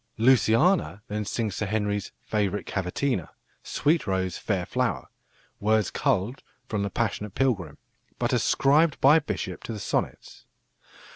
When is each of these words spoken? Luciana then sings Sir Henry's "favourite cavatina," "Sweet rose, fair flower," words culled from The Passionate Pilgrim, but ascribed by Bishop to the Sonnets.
Luciana 0.17 1.03
then 1.09 1.23
sings 1.25 1.57
Sir 1.57 1.67
Henry's 1.67 2.11
"favourite 2.23 2.65
cavatina," 2.65 3.29
"Sweet 3.61 4.07
rose, 4.07 4.35
fair 4.35 4.65
flower," 4.65 5.09
words 5.59 5.91
culled 5.91 6.41
from 6.67 6.81
The 6.81 6.89
Passionate 6.89 7.35
Pilgrim, 7.35 7.77
but 8.17 8.33
ascribed 8.33 8.99
by 8.99 9.19
Bishop 9.19 9.61
to 9.65 9.73
the 9.73 9.79
Sonnets. 9.79 10.47